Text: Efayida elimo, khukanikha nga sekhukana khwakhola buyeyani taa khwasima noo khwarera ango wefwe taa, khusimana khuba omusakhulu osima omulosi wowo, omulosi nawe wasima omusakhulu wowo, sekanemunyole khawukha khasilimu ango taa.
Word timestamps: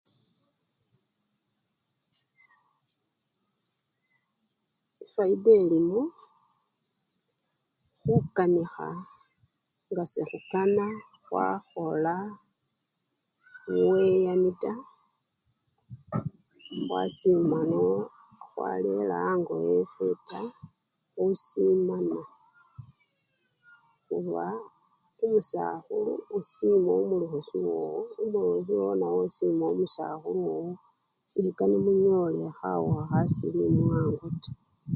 Efayida 5.03 5.51
elimo, 5.61 6.01
khukanikha 8.01 8.89
nga 9.89 10.03
sekhukana 10.11 10.85
khwakhola 11.23 12.15
buyeyani 13.71 14.51
taa 14.61 14.83
khwasima 16.85 17.59
noo 17.71 17.95
khwarera 18.51 19.17
ango 19.31 19.55
wefwe 19.67 20.07
taa, 20.27 20.49
khusimana 21.15 22.17
khuba 24.07 24.45
omusakhulu 25.23 26.13
osima 26.37 26.91
omulosi 27.01 27.57
wowo, 27.67 27.99
omulosi 28.21 28.75
nawe 28.99 29.15
wasima 29.21 29.63
omusakhulu 29.73 30.39
wowo, 30.49 30.73
sekanemunyole 31.31 32.45
khawukha 32.59 33.01
khasilimu 33.09 33.83
ango 33.99 34.27
taa. 34.43 34.57